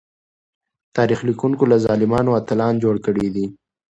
[0.95, 3.45] تاريخ ليکونکو له ظالمانو اتلان جوړ کړي دي.